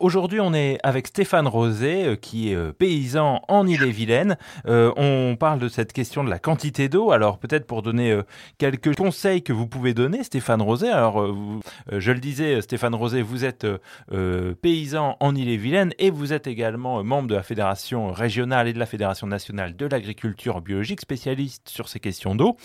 [0.00, 4.38] Aujourd'hui, on est avec Stéphane Rosé, euh, qui est euh, paysan en Ille-et-Vilaine.
[4.66, 7.10] Euh, on parle de cette question de la quantité d'eau.
[7.10, 8.18] Alors, peut-être pour donner
[8.56, 10.88] quelques conseils que vous pouvez donner, Stéphane Rosé.
[10.88, 11.34] Alors,
[11.92, 13.66] je le disais, Stéphane Rosé, vous êtes
[14.62, 18.86] paysan en Ille-et-Vilaine et vous êtes également membre de la Fédération régionale et de la
[18.86, 22.56] Fédération nationale de l'agriculture biologique, spécialiste sur ces questions d'eau.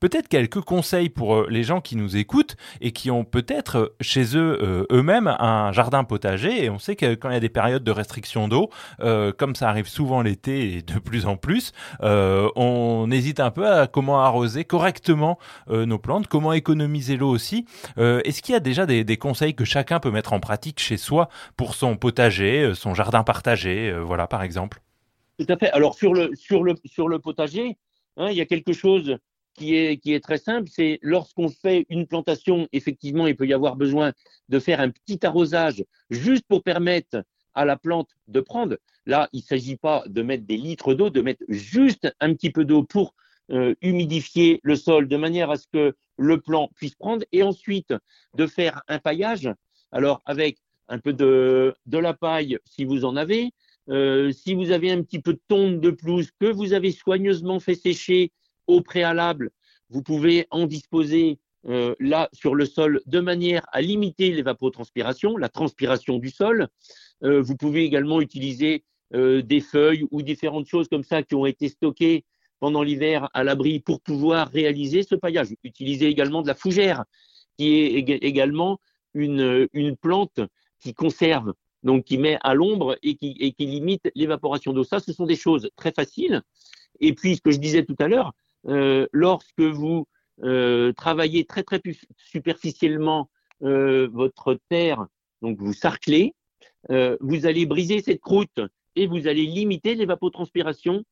[0.00, 4.86] Peut-être quelques conseils pour les gens qui nous écoutent et qui ont peut-être chez eux
[4.90, 8.48] eux-mêmes un jardin potager et sait que quand il y a des périodes de restriction
[8.48, 11.72] d'eau, euh, comme ça arrive souvent l'été et de plus en plus,
[12.02, 15.38] euh, on hésite un peu à comment arroser correctement
[15.70, 17.66] euh, nos plantes, comment économiser l'eau aussi.
[17.96, 21.28] Est-ce qu'il y a déjà des, conseils que chacun peut mettre en pratique chez soi
[21.56, 24.80] pour son potager, son jardin partagé, voilà par exemple?
[25.38, 25.70] Tout à fait.
[25.70, 27.76] Alors sur le sur le sur le potager,
[28.16, 29.16] hein, il y a quelque chose
[29.54, 33.52] qui est, qui est très simple, c'est lorsqu'on fait une plantation, effectivement, il peut y
[33.52, 34.12] avoir besoin
[34.48, 38.78] de faire un petit arrosage juste pour permettre à la plante de prendre.
[39.06, 42.50] Là, il ne s'agit pas de mettre des litres d'eau, de mettre juste un petit
[42.50, 43.14] peu d'eau pour
[43.50, 47.92] euh, humidifier le sol de manière à ce que le plant puisse prendre et ensuite
[48.36, 49.50] de faire un paillage.
[49.90, 53.50] Alors, avec un peu de, de la paille, si vous en avez,
[53.88, 57.58] euh, si vous avez un petit peu de tonde de pelouse que vous avez soigneusement
[57.58, 58.30] fait sécher
[58.66, 59.50] au préalable,
[59.90, 65.48] vous pouvez en disposer euh, là sur le sol de manière à limiter l'évapotranspiration, la
[65.48, 66.68] transpiration du sol.
[67.22, 71.46] Euh, vous pouvez également utiliser euh, des feuilles ou différentes choses comme ça qui ont
[71.46, 72.24] été stockées
[72.58, 75.48] pendant l'hiver à l'abri pour pouvoir réaliser ce paillage.
[75.62, 77.04] Utilisez également de la fougère,
[77.56, 78.80] qui est également
[79.14, 79.68] une,
[80.00, 80.40] plante
[80.80, 81.52] qui conserve,
[81.82, 84.84] donc qui met à l'ombre et qui, et qui limite l'évaporation d'eau.
[84.84, 86.42] Ça, ce sont des choses très faciles.
[87.00, 88.32] Et puis, ce que je disais tout à l'heure,
[88.64, 90.06] lorsque vous
[90.42, 91.80] euh, travaillez très très
[92.16, 93.28] superficiellement
[93.62, 95.06] euh, votre terre,
[95.40, 96.34] donc vous sarclez,
[96.88, 98.60] vous allez briser cette croûte
[98.96, 101.04] et vous allez limiter l'évapotranspiration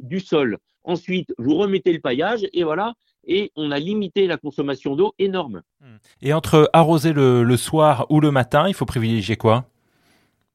[0.00, 0.58] du sol.
[0.84, 2.94] Ensuite, vous remettez le paillage et voilà,
[3.26, 5.62] et on a limité la consommation d'eau énorme.
[6.22, 9.66] Et entre arroser le, le, soir ou le matin, il faut privilégier quoi?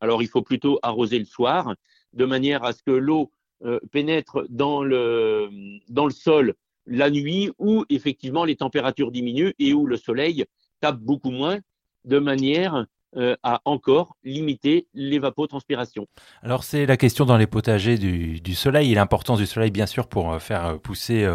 [0.02, 1.76] Alors, il faut plutôt arroser le soir,
[2.14, 3.32] de manière à ce que l'eau
[3.66, 5.50] euh, pénètre dans le,
[5.88, 6.54] dans le sol
[6.86, 10.44] la nuit où effectivement les températures diminuent et où le soleil
[10.82, 11.60] tape beaucoup moins
[12.04, 12.86] de manière
[13.16, 16.08] euh, à encore limiter l'évapotranspiration.
[16.42, 19.86] Alors c'est la question dans les potagers du, du soleil et l'importance du soleil bien
[19.86, 21.26] sûr pour euh, faire pousser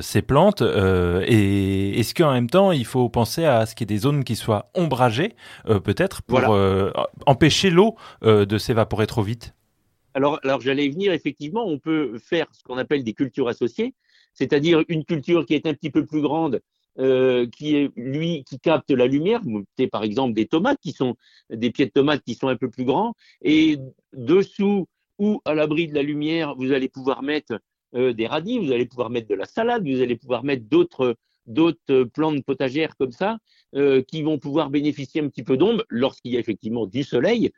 [0.00, 0.62] ces plantes.
[0.62, 4.22] et est-ce qu'en même temps il faut penser à ce qu'il y ait des zones
[4.22, 6.56] qui soient ombragées peut-être pour
[7.26, 9.54] empêcher l'eau de s'évaporer trop vite?
[10.18, 13.94] Alors, j'allais y venir, effectivement, on peut faire ce qu'on appelle des cultures associées,
[14.34, 16.60] c'est-à-dire une culture qui est un petit peu plus grande,
[16.98, 19.40] euh, qui est qui capte la lumière.
[19.44, 21.16] Vous par exemple des tomates qui sont
[21.50, 23.78] des pieds de tomates qui sont un peu plus grands, et
[24.12, 24.86] dessous
[25.18, 27.60] ou à l'abri de la lumière, vous allez pouvoir mettre
[27.94, 31.16] euh, des radis, vous allez pouvoir mettre de la salade, vous allez pouvoir mettre d'autres
[31.48, 33.38] d'autres plantes potagères comme ça,
[33.74, 37.50] euh, qui vont pouvoir bénéficier un petit peu d'ombre lorsqu'il y a effectivement du soleil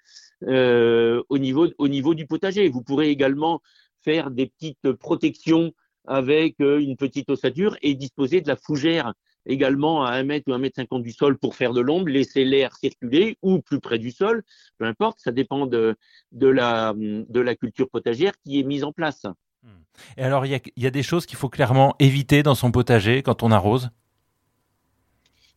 [0.48, 2.68] euh, au, niveau, au niveau du potager.
[2.68, 3.60] Vous pourrez également
[4.02, 5.72] faire des petites protections
[6.06, 9.12] avec euh, une petite ossature et disposer de la fougère
[9.46, 12.44] également à 1 mètre ou 1 mètre 50 du sol pour faire de l'ombre, laisser
[12.44, 14.42] l'air circuler ou plus près du sol,
[14.78, 15.96] peu importe, ça dépend de
[16.32, 19.26] la culture potagère qui est mise en place.
[19.62, 19.68] Hmm.
[20.16, 23.42] Et alors, il y a, des choses qu'il faut clairement éviter dans son potager quand
[23.42, 23.90] on arrose?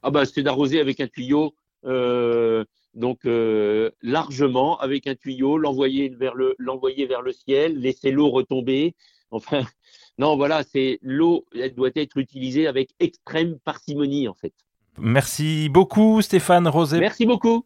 [0.01, 1.55] Ah bah, C'est d'arroser avec un tuyau,
[1.85, 8.11] euh, donc euh, largement avec un tuyau, l'envoyer vers le, l'envoyer vers le ciel, laisser
[8.11, 8.95] l'eau retomber.
[9.31, 9.61] Enfin,
[10.17, 14.53] non, voilà, c'est l'eau, elle doit être utilisée avec extrême parcimonie en fait.
[14.99, 16.99] Merci beaucoup Stéphane Rosé.
[16.99, 17.65] Merci beaucoup.